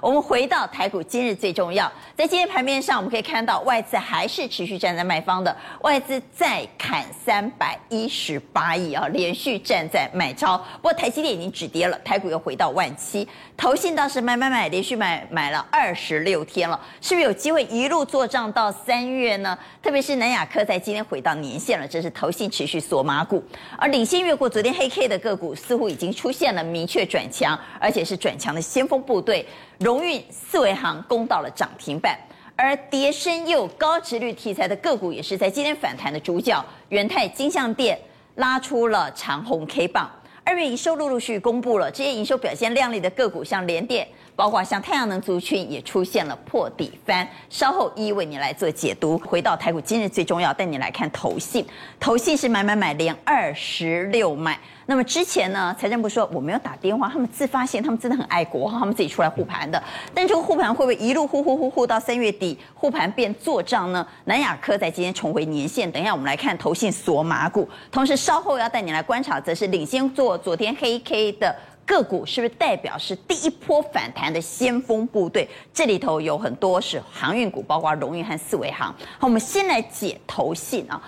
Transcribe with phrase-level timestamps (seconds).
[0.00, 10.56] 我们回到台股，今日最重要，在今天盘面上，我们可以看到外资还是持续站在卖方的，外资再砍三百一十八亿啊，连续站在买超。
[10.76, 13.26] 不过台积电已经止跌了，台股又回到万七，
[13.56, 19.58] 投信倒是买买买，连续买买了二十六天了，是不是有机会一路做账到三月呢？
[19.82, 23.42] 特别是南亚科在今天回到年线了，这是投信持续锁码股，
[23.76, 29.44] 而领先越过昨天黑 K 的个股，似乎已经出现了明确转强，而且是转强的先锋部队。
[29.78, 32.18] 荣运、四维行攻到了涨停板，
[32.56, 36.64] 而跌深又高殖率题材的个股也是在今天反弹的主角。
[36.88, 37.96] 元泰、金像店
[38.34, 40.10] 拉出了长红 K 棒，
[40.42, 47.28] 二月营收陆陆续续公布了，这些营收表现亮丽的个股，像联电，包括像太阳能族群也出现了破底翻。
[47.48, 49.16] 稍后一一为你来做解读。
[49.18, 51.64] 回到台股，今日最重要带你来看投信，
[52.00, 54.58] 投信是买买买连二十六买。
[54.90, 59.80] 那么之前呢，财政部说我没有打电话，他们自发性，他们真的很爱国，他们自己出来护盘的。
[60.14, 64.06] 但这个护盘会不会一路护护护护到三月底护盘变做账呢？
[64.24, 75.46] 南亚科在今天重回年线，等一下我们来看投信锁码股，同时稍后要带你来观察，则是领先做昨天黑 K 的个股，是不是代表是第一波反弹的先锋部队？
[75.74, 78.88] 这里头有很多是航运股，包括荣运和四维航。
[79.18, 80.98] 好，我们先来解投信啊，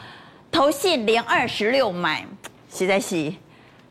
[0.52, 2.26] 投信连二十六买，
[2.70, 3.32] 实在是。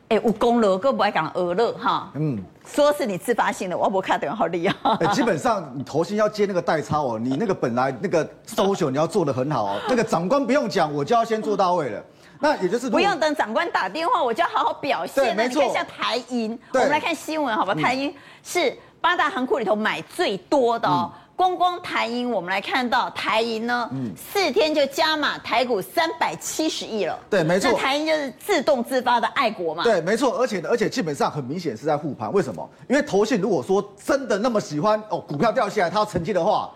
[0.10, 4.76] 哎，我功劳哥不爱讲鹅乐哈，嗯，说是你自发性的，我不看等好厉害。
[5.02, 12.04] 哎，基本上你头先要接那个代操哦，你那个本来那个 social 你要做的很好哦，那个长官不用讲，我就要先做到位了。
[12.40, 15.24] 那也就是不用等长官打电话，我就要好好表现。
[15.24, 15.62] 对，没错。
[15.62, 17.76] 你看像台银，我们来看新闻好吧？
[17.76, 21.12] 台银是八大行库里头买最多的哦。
[21.40, 27.18] 光光台银，我们来看到台银呢，嗯，四天就加码台股三百七十亿了。
[27.30, 27.72] 对，没错。
[27.72, 29.82] 那台银就是自动自发的爱国嘛。
[29.82, 30.38] 对，没错。
[30.38, 32.30] 而且而且基本上很明显是在护盘。
[32.34, 32.70] 为什么？
[32.90, 36.70] 因为投信如果说真的那么喜欢哦，股票掉下来，它要承接的话。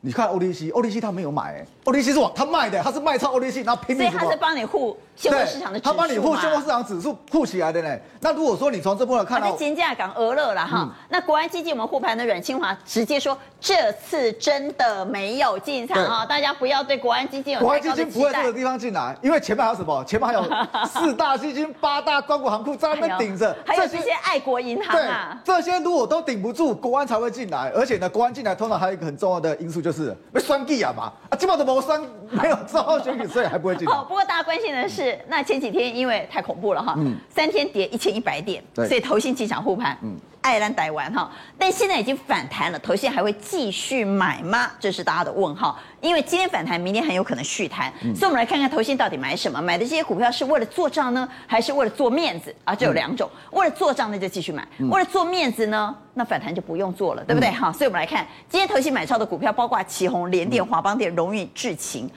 [0.00, 4.08] 你看 OTC，OTC 他没有买哎，OTC 是往他卖的，他是卖超 OTC，然后拼命。
[4.08, 7.96] 所以他是帮你护现货市场的指数，他帮你护现货市场指数护起来的呢。
[8.20, 10.88] 那如果说你从这部分看到，金价港俄乐了哈。
[11.08, 17.60] 那国安基金我们护盘的阮清华直接说，这次真的没有进场啊，大家不要对国安基金有。
[17.60, 20.02] 国安基金不会这个地方进来，因为前面还有什么？
[20.06, 20.44] 前面还有
[20.86, 25.36] 四大基金、八大光谷行库在那边顶着， 还有这些爱国银行啊。
[25.44, 27.72] 这些如果都顶不住，国安才会进来。
[27.74, 32.00] 而且呢，国安进来通常还有一个很重要的因素就是被双击啊嘛，啊，基本上都没双，
[32.30, 33.94] 没有之后选举，所以还不会进来。
[33.94, 40.16] 哦，不过大家关心的是，那前几天因为太恐怖了哈，嗯，三天跌一千一百点，对所以投信进场护盘，嗯。
[40.48, 44.70] 爱兰台湾哈，但现在已经反弹了，投信还会继续买吗？
[44.80, 45.78] 这是大家的问号。
[46.00, 49.60] 因为今天反弹，明天很有可能续弹，嗯、所以我们来看看投信到底买什么？
[49.60, 52.74] 买的这些股票是为了做账呢，还是为了做面子啊？
[52.74, 57.50] 这有两种，嗯、为了做账那就继续买，嗯、为了做面子呢，那反弹就不用做了，对不对？
[57.50, 62.08] 好、嗯，所以我们来看今天投信买超的股票，包括旗宏、联电、华邦电、荣运、智勤、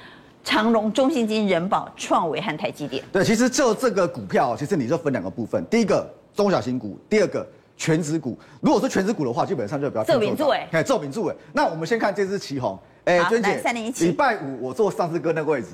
[0.42, 3.04] 长荣、中信金、人保、创维和台积电。
[3.12, 7.46] 对，其实就这个股票，其实你就分两个部分，第一个中小型股，第二个。
[7.82, 11.36] 权值股，如果说权值股的话，基本上就比较做名做哎，哎，做名做哎。
[11.52, 15.70] 那我们先看这支旗红，哎，娟姐，礼拜五我坐上次哥那个位置，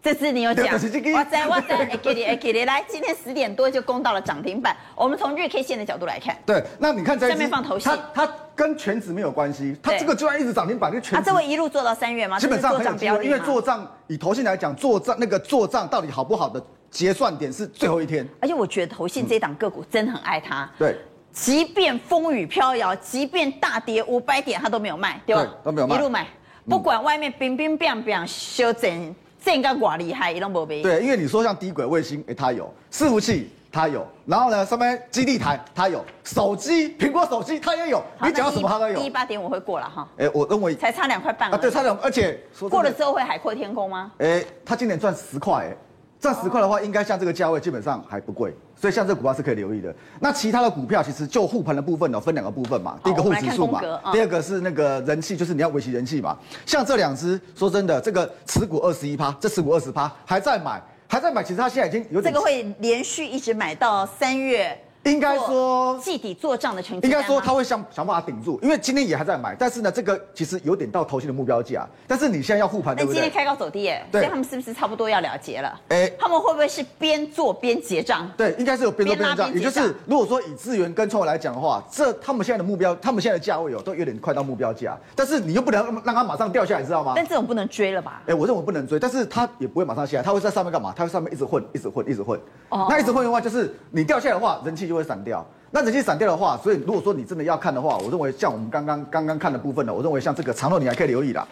[0.00, 0.66] 这次你有讲，
[1.12, 4.76] 哇塞哇塞， 哎给你哎给你来，今天十点多就攻到了涨停板。
[4.94, 12.38] 我们从日 K 线的角度来看，对，那你看在下面放头线，它它跟权值没有关系，它这个就算一直涨停板，跟权值，它这会一路做到三月吗？
[12.38, 20.96] 基本上很有机会，因为做账以投信来讲，做账那个做账到底好不好的结算点是最后一天，而且我觉得投信这档个股真的很爱它，对。
[21.40, 25.42] 即便风雨飘摇，即便大跌五百点，他都没有卖，对吧？
[25.42, 26.26] 对，都没有卖，一路买，
[26.68, 30.82] 不管外面冰冰冰冰修整，这个多厉害，一都没卖。
[30.82, 39.00] 对，因为你说像低轨卫星，哎，它有；伺服器它有，然后呢，上面基地台它有，手机苹果手机它也有，好你讲什么它都有。
[39.00, 40.08] 一八点我会过了哈？
[40.18, 42.36] 哎，我认为才差两块半啊，对，差两，而且
[42.68, 44.10] 过了之后会海阔天空吗？
[44.18, 45.76] 哎，他今年赚十块，哎。
[46.20, 49.94] 赚十块的话，应该像这个价位基本上还不贵，所以像这个股票是可以留意的。
[50.20, 53.80] 那其他的股票其实就护盘的部分呢，分两个部分嘛，第一个护指数嘛，
[54.12, 56.36] 第二个是那个人气，就是你要维持人气嘛。
[56.66, 62.32] 像这两只，说真的，这个持股二十一趴，这持股二十趴还在买，还在买，其实它现在已经有点。
[62.32, 64.76] 这个会连续一直买到三月。
[65.04, 73.14] 应该说季底做账的成绩，应该说他会想想办法顶住，因为今天也还在买，但是呢，这个其实有点到投信的目标价，但是你现在要护盘，对不对？
[73.14, 75.80] 今天开高走低，哎，所以他们是不是差不多要了结了？
[75.88, 78.30] 哎，他们会不会是边做边结账？
[78.36, 87.14] 对，应该是有边做边结账，也就是如果说以资源跟创维来讲的话，这他们现在的目标，他们现在的价位哦，都有点快到目标价，但是你又不能让它马上掉下来，你知道吗？
[87.16, 88.22] 但这种不能追了吧？
[88.26, 90.92] 哎，我认为不能追，但是他也不会马上下来，他会在上面干嘛？
[90.94, 92.38] 他会上面一直混，一直混，一直混。
[92.68, 95.46] 哦，那一直混的话，就是你掉下来的话，人气就会散掉。
[95.70, 101.46] 那人气散掉的话，所以如果说你真的要看的话，我认为像我们刚刚刚刚看的部分呢，我认为像这个长隆你还可以留意啦。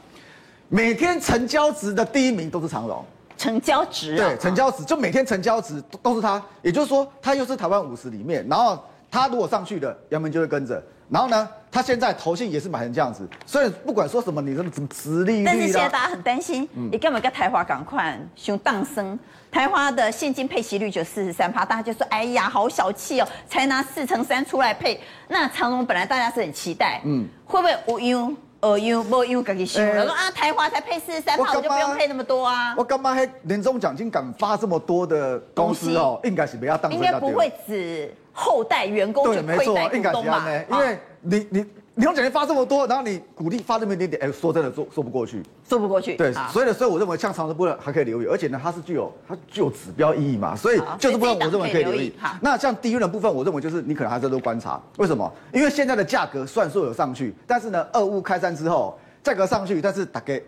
[0.68, 3.04] 每天成交值的第一名都是长隆，
[3.36, 10.82] 成交值、啊、对，成交值就每天成交值都是它，也就是说它又是台湾五十里面，然后它如果上去的，杨明就会跟着。
[11.08, 19.18] 然后呢，他现在投信也是买成这样子，所以不管说什么，你什么什么殖利率，但是现在大家很担心，你干嘛跟台华赶快熊荡生？
[19.50, 24.98] 台华的现金配息率就四十三趴，大家就说，哎呀，好小气哦，才拿四乘三出来配。
[25.28, 32.74] 那长荣本来大家是很期待，嗯，会不会无忧呃忧无忧自己想了说啊，台华才配四十三趴，我就不用配那么多啊？
[32.74, 36.18] 我干嘛还年终奖金敢发这么多的公司哦？
[36.24, 38.10] 应该是不要当，应该不会只。
[38.38, 40.46] 后代员工就亏待股东嘛？
[40.70, 41.64] 因为你你
[41.94, 46.14] 你用奖金发这么多，然后你鼓励发这么一点点，哎，说真的说说不过去，说不过去。
[46.14, 52.14] 对，所以呢，所以我认为像长荣部分还可以留意，而且呢，它是具有它具有指标意义嘛，所以就是部分我认为可以留意。
[52.40, 55.32] 那像低运的部分，我认为就是你可能还是要多观察，为什么？
[55.52, 60.38] 因为现在的价格虽然说有上去，但是呢，俄乌开战之后价格上去，但是大家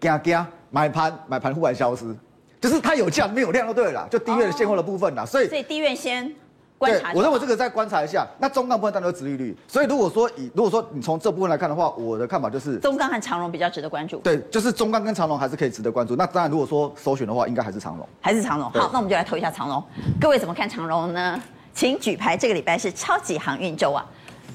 [0.00, 2.04] 惊惊买盘买盘忽然消失，
[2.60, 6.34] 就是它有价没有量就对了，就低院的现货的部分啦，所以所以低院先。
[6.78, 8.26] 对，我认为这个再观察一下。
[8.38, 14.18] 那中钢部分当然有殖利率，所以如果说以如果说你从这部分来看的话，我的看法就是中钢和长荣比较值得关注。
[14.18, 16.14] 对，就是中钢跟长荣还是可以值得关注。
[16.14, 18.70] 那当然，如果说首选的话，应该还是长荣，还是长荣。
[18.70, 19.82] 好，那我们就来投一下长荣。
[20.20, 21.40] 各位怎么看长荣呢？
[21.74, 22.36] 请举牌。
[22.36, 24.04] 这个礼拜是超级航运周啊。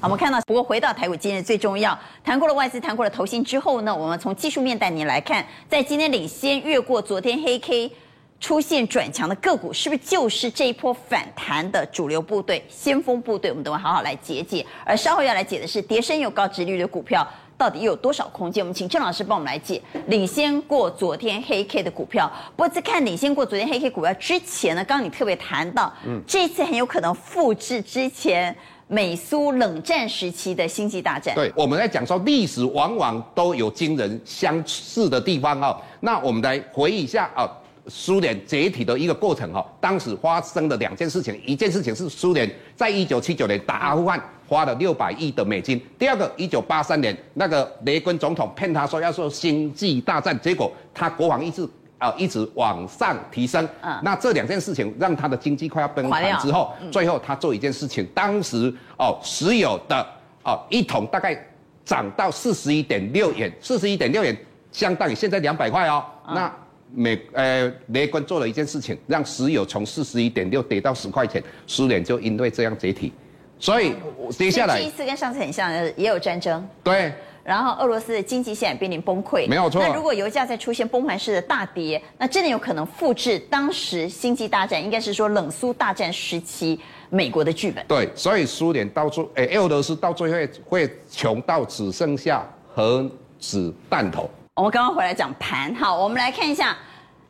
[0.00, 7.92] 好，我们看到，不过回到台股今日最重要，谈过了外资，谈过了投信之后呢，我们从技术面带您来看，在今天领先越过昨天黑 K。
[8.40, 13.50] 出现转强的个股，是不是就是这一波反弹的主流部队、先锋部队？
[13.50, 14.64] 我们等会好好来解解。
[14.84, 17.26] 而稍后要来解的是，跌升有高值率的股票
[17.56, 18.62] 到底又有多少空间？
[18.62, 19.80] 我们请郑老师帮我们来解。
[20.08, 28.54] 领先过昨天黑 K 的股票，不过在看领先过昨天黑 K 股票之前呢，刚刚你特别谈到，嗯，这一次很有可能复制之前
[28.88, 31.34] 美苏冷战时期的星际大战。
[31.34, 35.80] 对，我们在讲说历史往往都有惊人相似的地方哦。
[36.00, 37.48] 那我们来回忆一下啊。
[37.86, 53.68] 苏联解体的一个过程哈，当时发生的两件事情，一件事情是苏联在一九七九年打阿富汗花了六百亿的美金，第二个一九八三年那个雷根总统骗他说要说星际大战，结果他国防意志啊一直往上提升，
[54.02, 60.06] 那这两件事情让他的经济快要崩盘之后，最后他做一件事情，当时哦石油的
[60.42, 61.38] 哦一桶大概
[61.84, 64.34] 涨到四十一点六元，四十一点六元
[64.72, 66.50] 相当于现在两百块哦，那。
[66.94, 73.12] 美呃，雷根做了一件事情，让石油从四十一点六跌到十块钱，苏联就因为这样解体，
[73.58, 73.94] 所以
[74.30, 77.12] 接下来这一次跟上次很像，也有战争，对，
[77.42, 79.82] 然后俄罗斯的经济现在濒临崩溃，没有错。
[79.82, 86.78] 那如果油价再出现崩盘式的大跌，那真的有可能复制当时星际大战，应该是说冷苏大战时期
[87.10, 87.84] 美国的剧本。
[87.88, 94.30] 对，所以苏联到最，哎，俄罗斯到最后会穷到只剩下核子弹头。
[94.56, 96.76] 我们刚刚回来讲盘，哈，我们来看一下，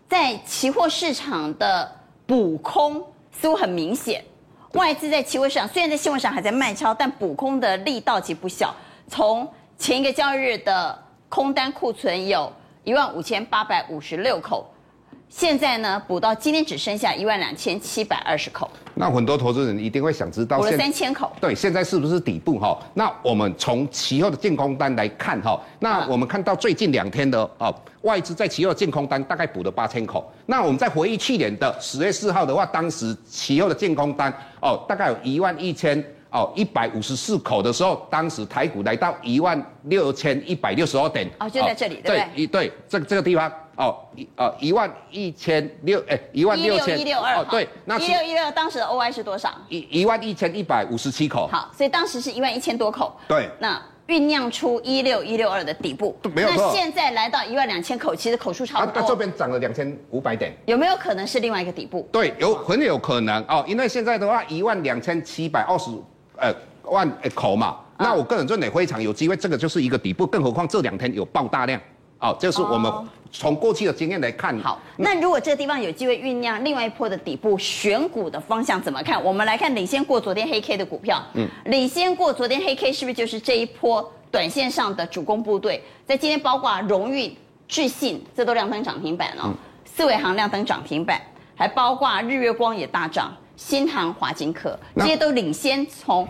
[0.06, 1.90] 在期货市场的
[2.26, 4.22] 补空似乎很明显，
[4.74, 8.74] 外资在期货市场虽然在新闻上还在卖超，但补空的力道其实不小。
[9.08, 12.52] 从前一个交易日的空单库存有
[12.84, 14.66] 一万五千八百五十六口。
[15.36, 18.70] 现在呢，补到今天只剩下一万两千七百二十口。
[18.94, 21.32] 那很多投资人一定会想知道，补了三千口。
[21.40, 22.78] 对，现在是不是底部哈？
[22.94, 30.32] 那我们从期后的净空单来看哈，那我们看到最近两天的哦，外资在期后的净空单大概补了八千口。
[30.46, 36.00] 那我们再回忆去年的十月四号的话，当时期后的净空单哦，大概有一万一千
[36.30, 41.28] 哦一百五十四口的时候，当时台股来到一万六千一百六十二点。
[41.40, 42.18] 哦，就在这里，对不对？
[42.18, 43.52] 对，一对这个这个地方。
[43.76, 49.52] 哦，一哦一万一千六，哎，一万六千一六二，哦，对，那一六一六当时的 OI 是多少？
[49.68, 51.48] 一一万一千一百五十七口。
[51.50, 53.16] 好，所以当时是一万一千多口。
[53.26, 56.56] 对，那酝酿出一六一六二的底部，没有错。
[56.56, 59.02] 那现在来到一万两千口，其实口数差不多。
[59.02, 62.08] 它这边涨了两千五百点，有没有可能是另外一个底部？
[62.12, 65.90] 对，有很有可能哦，因为现在的话一万两千七百二十
[66.36, 66.54] 呃
[66.84, 71.80] 万口嘛，那我个人认为非常有机会，这个就是一个底部，更何况这两天有爆大量。
[72.20, 72.90] 哦，这是我们
[73.34, 74.56] 从过去的经验来看。
[74.60, 79.22] 好，那如果这个地方有机会酝酿另外一波的底部，选股的方向怎么看？
[79.22, 81.20] 我们来看领先过昨天黑 K 的股票。
[81.34, 85.82] 嗯，领先过昨天黑 K 是不是就是这一波短线上的主攻部队？
[86.06, 87.36] 在今天包括荣誉、
[87.66, 89.52] 智信，这都亮灯涨停板哦。
[89.84, 91.20] 四维行亮灯涨停板，
[91.56, 96.26] 还包括日月光也大涨，新航、华金科这些都领先从。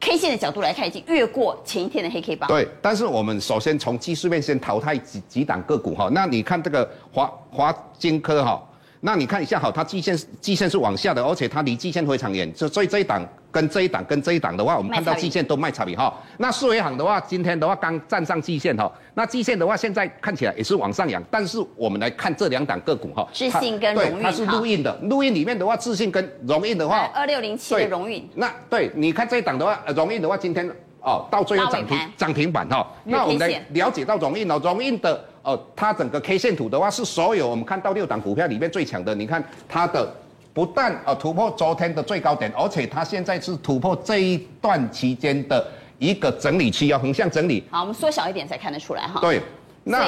[0.00, 2.48] K 线的角度来看，已经越过前一天的黑 K 棒。
[2.48, 6.08] 对，但是我们首先从技术面先淘汰几几档个股哈。
[6.12, 8.62] 那你看这个华华金科哈，
[9.00, 16.12] 那你看一下哈，它季线季线是往下的，而且它离季线非常远，所所以这一档跟这一档跟这一档的话，我们看到季线都卖差比哈。
[16.38, 30.68] 那四维行的话，今天的话刚站上季线哈，那季线的话现在看起来也是往上扬，但是我们来看这两档个股哈，智信跟荣运，它是录音的，录音里面的话，智信跟荣运的话，二六零七的荣运，那对，你看这一档的话，荣运的话今天
[31.02, 35.24] 哦到最后涨停涨停板哈，那我们来了解到荣运哦，荣运的。
[35.48, 39.14] 哦，它整个 K 线图的话是所有我们看到六档股票里面最强的。
[39.14, 40.06] 你看它的
[40.52, 45.66] 不但呃突破昨天的最高点，而且它现在是突破这一段期间的
[45.98, 47.64] 一个整理期，要横向整理。
[47.70, 49.22] 好，我们缩小一点才看得出来哈。
[49.22, 49.40] 对，
[49.84, 50.06] 那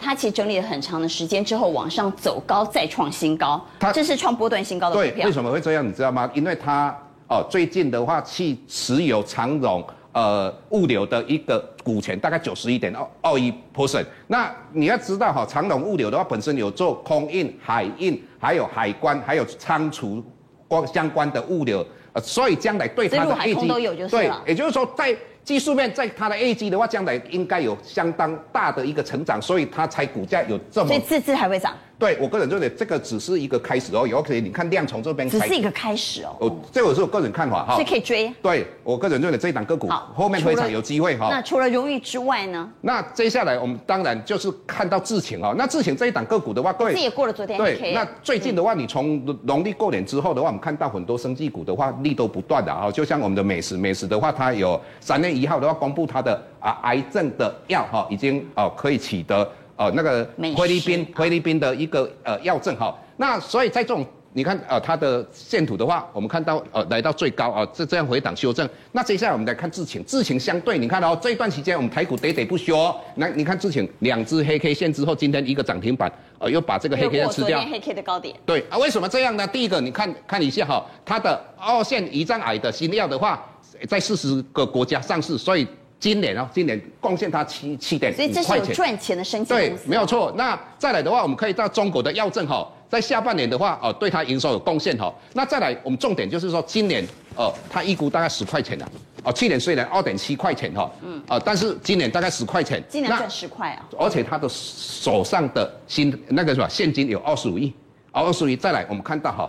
[0.00, 3.64] 它其实整理了很长的时间之后往上走高，再创新高。
[3.78, 5.14] 它这是创波段新高的股票。
[5.14, 5.86] 对，为什么会这样？
[5.86, 6.28] 你知道吗？
[6.34, 6.92] 因为它
[7.28, 9.84] 哦最近的话去持有长荣。
[10.12, 14.04] 呃，物流的一个股权大概九十一点二二一 percent。
[14.26, 20.22] 那你要知道哈，长隆物流的话本身有做空运、海运，还有海关，还有仓储
[20.68, 23.66] 关相关的物流，呃，所以将来对它的业绩，
[24.08, 31.74] 对，也就是说在技术面，在它的业绩的话，将来应该有相当大的一个成长，所以它才股价有这么，所以次次还会涨。
[32.02, 36.34] 对我个人认为，这个只是一个开始哦，有可能你看量从这边，只是一个开始哦。
[36.40, 37.74] 哦，这个是我个人看法哈。
[37.74, 38.28] 所以可以追。
[38.42, 41.28] 对我个人认为这一档个股后面非常有机会哈。
[41.30, 42.68] 那除了荣誉之外呢？
[42.80, 45.54] 那接下来我们当然就是看到智勤哦。
[45.56, 47.56] 那智勤这一档个股的话，对，这也过了昨天。
[47.56, 52.90] 对，那最近的话，你从农历过年之后的话，我们看到很多生技股的话，力都不断的啊。
[52.90, 59.48] 就像我们的美食，美食的话，它有三月一号的话公布它的啊癌症的药哈，已经哦可以取得。
[59.76, 60.24] 哦，那个
[60.56, 68.68] 菲律宾菲律宾的一个呃药证哈，那所以在这种你看呃它的线图的话，我们看到呃来到最高啊，这这样回档修正。
[68.92, 77.60] 那接下来我们来看智勤，智勤相对你看哦，这一段时间我们台股喋喋不休哦，那你看智勤两只黑 K 线之后，今天一个涨停板，呃又把这个黑 K 线吃掉。
[77.60, 78.34] 黑 K 的高点。
[78.46, 79.46] 对啊，为什么这样呢？
[79.46, 83.44] 第一个你看看一下哈，它的二线胰脏癌的新药的话，
[83.86, 85.66] 在四十个国家上市，所以。
[86.02, 89.44] 今年哦，今年贡献它七七点五块钱，所以这是有赚钱的生意。
[89.44, 90.32] 对，没有错。
[90.36, 95.14] 那再来的话，我们可以到中国的药证哈，在下半年的话哦，对它营收有贡献哈。
[95.32, 97.06] 那再来，我们重点就是说，今年
[97.36, 98.84] 哦，它预估大概十块钱的
[99.22, 102.82] 哦，去年虽然二点七块钱哈，嗯，啊，但是今年大概十块钱。
[102.88, 103.88] 今年赚十块啊。
[103.96, 107.72] 而且他的手上的新那个什么现金有二十五亿，
[108.10, 108.56] 二十五亿。
[108.56, 109.48] 再来，我们看到哈，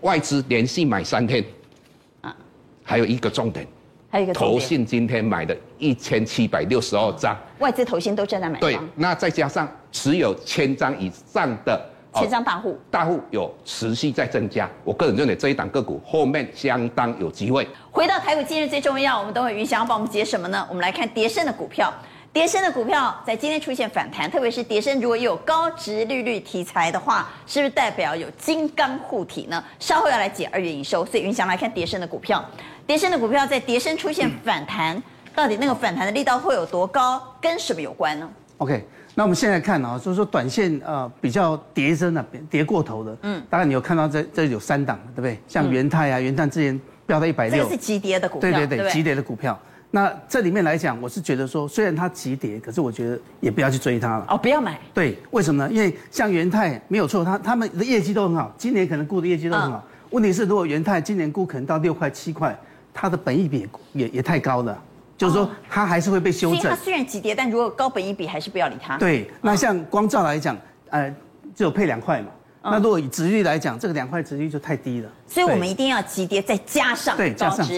[0.00, 1.44] 外资连续买三天，
[2.22, 2.34] 啊，
[2.82, 3.66] 还有一个重点。
[4.16, 8.58] 还有一个投信今天买的一千七百六十二张，外资投信都正在买。
[8.58, 11.78] 对，那再加上持有千张以上的
[12.14, 14.66] 千张大户，大户有持续在增加。
[14.84, 17.68] 我个人认为这一档个股后面相当有机会。
[17.90, 20.66] 回到台股，今日最重要，我们等会云翔要帮我们解什么呢？
[20.70, 21.92] 我们来看跌深的股票，
[22.32, 29.62] 跌深的股票在今天出现反弹，特别是跌深如果有高值利率题材的话，是不是代表有金刚护体呢？
[29.78, 32.42] 稍后要来解二月营收，所以云翔来看跌深的股票。
[32.86, 35.02] 跌升的股票在跌升出现反弹，嗯、
[35.34, 37.20] 到底那个反弹的力道会有多高？
[37.40, 38.28] 跟什么有关呢
[38.58, 45.36] ？OK，那我们现在看啊，就是说短线呃比较跌升的、跌过头的，嗯，当然你有看到这这有三档，对不对？
[45.48, 49.58] 像元泰啊，元泰之前飙到一百六，这是急跌的股票，对对对，急跌的股票。
[49.90, 54.26] 那这里面来讲，我是觉得说，虽然它急跌，可是我觉得也不要去追它了。
[54.28, 54.78] 哦，不要买。
[54.94, 55.72] 对，为什么呢？
[55.72, 59.84] 因为像元泰没有错，它他们的业绩都很好，今年可能估的业绩都很好。
[59.86, 62.56] 嗯、问题是，如果元泰今年估可能到六块七块。
[62.98, 64.82] 它的本益比也也太高了，
[65.18, 66.62] 就是说它还是会被修正。
[66.62, 68.96] 它虽然急跌，但如果高本益比，还是不要理它。
[68.96, 70.56] 对，那像光照来讲，
[70.88, 71.14] 呃，
[71.54, 72.28] 只有配两块嘛。
[72.68, 75.08] 那如果以值率来讲，这个两块值率就太低了。
[75.28, 77.16] 所以我们一定要急跌，再加上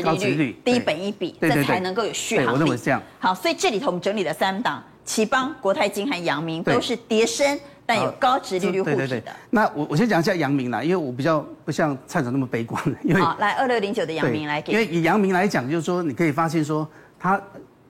[0.01, 2.51] 高殖利率、低本益比，这才能够有续航力。
[2.53, 3.03] 我认为是这样。
[3.19, 7.59] 好，所以这里头我们整理了三档：頎邦、国泰金和阳明，都是跌升。
[7.87, 9.33] 但有高值利率护持的。
[9.49, 12.79] 那我我先讲一下阳明啦，因为我比较不像蔡总那么悲观。
[13.03, 14.75] 因为好，来二六零九的阳明来给。
[14.75, 16.87] 因为以阳明来讲，就是说你可以发现说
[17.19, 17.41] 它。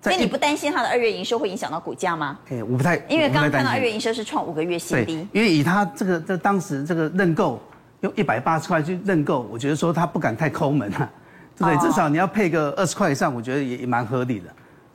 [0.01, 2.39] 所以你不担心它的二月营收会影响到股价吗？
[2.49, 2.95] 哎，我不太。
[3.09, 5.27] 因为刚刚看到二月营收是创五个月新低。
[5.33, 7.61] 因为以它这个这当时这个认购
[8.03, 11.11] 用一百八十块去认购，我觉得说它不敢太抠门啊，
[11.57, 11.91] 对不对？
[11.91, 14.47] 至少你要配个二十块以上，我觉得也也蛮合理的。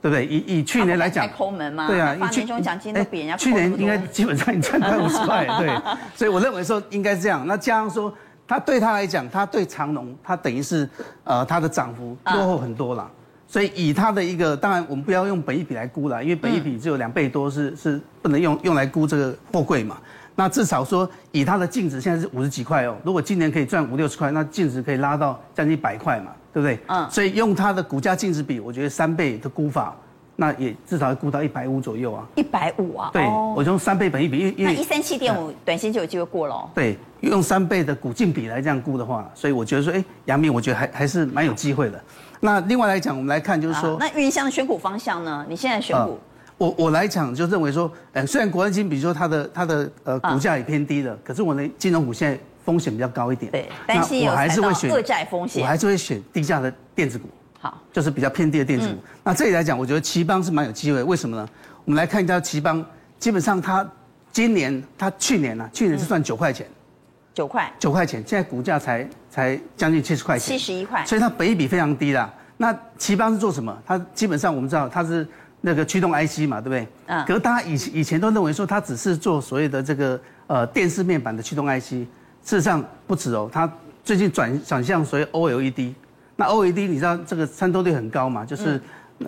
[0.04, 0.26] 对不对？
[0.26, 5.74] 以以去年来讲，抠门嘛，对啊，发年终奖金都比人家去年应该基本上你赚快五十块， 对。
[6.14, 7.46] 所以我认为说应该是这样。
[7.46, 8.14] 那加上说，
[8.46, 10.86] 他对他来讲，他对长隆，他等于是
[11.24, 13.10] 呃他的涨幅落后很多了。
[13.46, 19.96] 所以以他的一个，当然我们不要用本益比来估了，因为本益比只有两倍多，是是不能用用来估这个货柜嘛。
[20.34, 26.30] 那至少说以它的净值现在是五十几块哦，如果今年可以赚五六十块，那净值可以拉到将近百块嘛。
[26.54, 26.78] 对不对？
[26.86, 29.94] 嗯，所以用它的股价净值比，我觉得三倍的估法
[30.36, 32.24] 那也至少要估到一百五左右啊。
[32.36, 33.10] 一百五啊？
[33.12, 33.24] 对，
[33.56, 36.70] 我用三倍本益比，因为那一三七点五，短线就有机会过了。
[36.74, 42.00] 对，用三倍的股净比来这样估的话，所以我觉得说，哎，阳明我觉得还还是蛮有机会的。
[42.40, 45.44] 那另外来讲，我们来看就是说，那云香的选股方向呢？
[45.48, 46.18] 你现在选股？
[46.56, 53.52] 我我来讲就认为说，呃，虽然国安金比如说它的它的呃股价也偏低了，可是我的金融股现在风险比较高一点。
[53.52, 57.28] 对，担心我还是会选恶债风险，我还是会选低价的电子股。
[57.60, 58.94] 好，就是比较偏低的电子股。
[58.94, 61.02] 嗯、那这里来讲，我觉得奇邦是蛮有机会。
[61.02, 61.48] 为什么呢？
[61.84, 62.84] 我们来看一下奇邦，
[63.18, 63.88] 基本上它
[64.32, 66.66] 今年、它去年呢、啊，去年是赚九块钱，
[67.32, 72.32] 九块，九块钱，现在股价才才将近七十块钱，七十一块，所以它本益比非常低啦。
[72.56, 73.76] 那奇邦是做什么？
[73.86, 75.26] 它基本上我们知道它是
[75.60, 76.86] 那个驱动 IC 嘛，对不对？
[77.06, 77.24] 嗯。
[77.24, 82.06] 可是大家以以前都认为说它只是做所谓的这个呃电视面板的驱动 IC，
[82.44, 83.70] 事实上不止哦，它
[84.04, 85.94] 最近转转向所谓 OLED。
[86.36, 88.44] 那 OLED 你知道这个参透率很高嘛？
[88.44, 88.80] 就是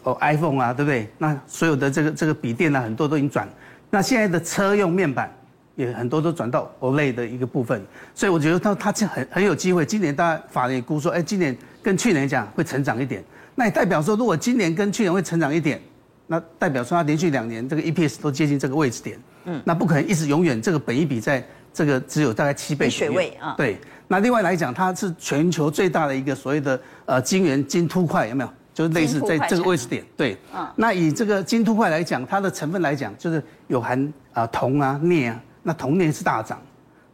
[0.03, 1.09] 哦 iPhone 啊，对不对？
[1.19, 3.49] 那所有的这个这个笔电啊，很多都已经转。
[3.89, 5.33] 那现在的车用面板
[5.77, 7.81] 也很多都转到 OLED 的一个部分，
[8.15, 9.87] 所以我觉得它它这很很有机会。
[9.87, 13.25] 今年大家法人也估说，哎，今年跟去年讲会成长一点。
[13.55, 15.81] 那也代表说，如果今年跟去年会成长一点，
[16.27, 19.19] 那代表说它连续两年这个 EPS 都接近这个位置点。
[19.45, 19.63] 嗯。
[19.65, 21.43] 那不可能一直永远这个本一比在
[21.77, 23.55] 这个只有大概七倍水位啊。
[23.55, 23.79] 对。
[24.09, 28.51] 那另外来讲，它是全球最大的一个所谓的呃晶圆晶凸块，有没有？
[28.73, 30.03] 就是类似在这个位置点。
[30.17, 30.39] 对。
[30.55, 30.67] 嗯。
[30.77, 36.59] 那以这个晶凸块来讲，它的成分来讲，就是有含啊铜啊镍啊，那铜镍是大涨，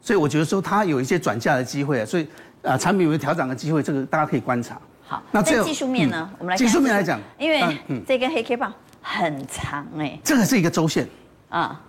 [0.00, 2.28] 所以我觉得说它有一些转嫁的机会啊，所以
[2.62, 4.81] 啊产品有调整的机会，这个大家可以观察。
[5.04, 5.21] 好。
[5.33, 6.31] 那这技术面呢？
[6.31, 10.21] 嗯、我们来看技术面来讲，因为这根黑 K 棒很长哎、欸。
[10.23, 11.09] 这个是一个周线。
[11.49, 11.81] 啊。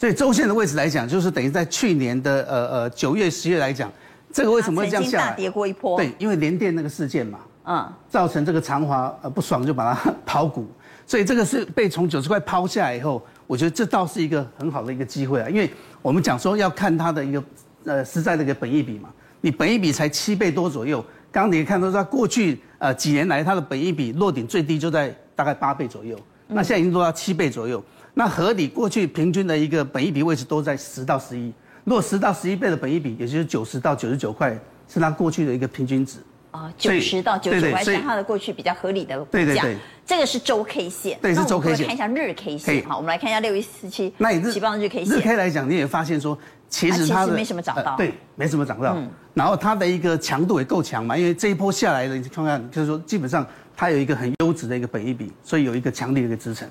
[0.00, 3.92] 所以周线的位置来讲，就是等于在去年的呃呃九月十月来讲。
[4.32, 5.28] 这个为什么会这样下来？
[5.28, 5.98] 大跌过一波。
[5.98, 10.66] 对，因为联电那个事件嘛，嗯，造成这个长华呃不爽就把它 抛股，
[11.06, 15.68] 所以这个是被从九十块抛下来以后，我觉得这倒是一个很好的一个机会啊，因为
[16.00, 17.44] 我们讲说要看它的一个
[17.84, 19.10] 呃实在的一个本益比嘛，
[19.42, 27.82] 你本益比才七倍多左右，刚刚你看到它过去呃几年来它的本益比落顶最低就在大概八倍左右，那现在已经落到七倍左右，
[28.14, 31.52] 那合理过去平均的一个本益比位置都在十到十一。
[31.84, 36.18] 如果十到十一倍的本益比，也就是九十到九十九块，是它过去的一个平均值。
[36.50, 39.30] 啊，九十到九十九块是它的过去比较合理的股价。
[39.30, 41.18] 对对对，这个是周 K 线。
[41.22, 41.86] 对，是周 K 线。
[41.86, 42.84] 看一下日 K 线。
[42.84, 44.12] 好，我们来看一下六一四七。
[44.18, 45.16] 那你日頎邦日 K 线。
[45.16, 46.36] 日 K 来讲，你也发现说，
[46.68, 47.96] 其实它没什么涨到。
[47.96, 48.96] 对，没什么涨到。
[49.32, 53.46] 然后它的一个强度也够强嘛，因为这一波下来的，你看看，就是说基本上
[53.76, 56.68] 它有一个很优质的一个本益比，所以有一个强力的一个支撑。